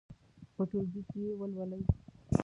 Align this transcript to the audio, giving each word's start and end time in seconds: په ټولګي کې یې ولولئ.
په 0.55 0.61
ټولګي 0.69 1.01
کې 1.09 1.19
یې 1.25 1.31
ولولئ. 1.39 1.83